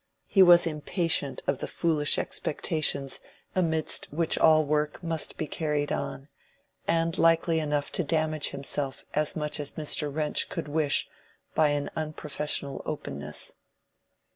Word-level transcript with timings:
He 0.25 0.41
was 0.41 0.65
impatient 0.65 1.43
of 1.45 1.59
the 1.59 1.67
foolish 1.67 2.17
expectations 2.17 3.19
amidst 3.53 4.11
which 4.11 4.35
all 4.35 4.65
work 4.65 5.03
must 5.03 5.37
be 5.37 5.45
carried 5.45 5.91
on, 5.91 6.27
and 6.87 7.15
likely 7.19 7.59
enough 7.59 7.91
to 7.91 8.03
damage 8.03 8.49
himself 8.49 9.05
as 9.13 9.35
much 9.35 9.59
as 9.59 9.73
Mr. 9.73 10.11
Wrench 10.11 10.49
could 10.49 10.67
wish, 10.67 11.07
by 11.53 11.67
an 11.67 11.91
unprofessional 11.95 12.81
openness. 12.83 13.53